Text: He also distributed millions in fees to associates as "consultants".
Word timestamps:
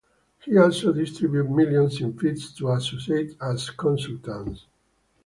He 0.43 0.57
also 0.57 0.91
distributed 0.93 1.51
millions 1.51 2.01
in 2.01 2.17
fees 2.17 2.51
to 2.53 2.71
associates 2.71 3.35
as 3.39 3.69
"consultants". 3.69 4.65